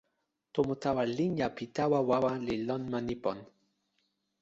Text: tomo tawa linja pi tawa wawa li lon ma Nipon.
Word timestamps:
tomo 0.53 0.73
tawa 0.83 1.03
linja 1.17 1.47
pi 1.55 1.65
tawa 1.75 1.99
wawa 2.09 2.31
li 2.47 2.55
lon 2.67 2.83
ma 2.91 2.99
Nipon. 3.07 3.37